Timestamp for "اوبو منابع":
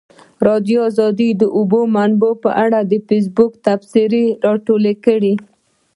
1.57-2.31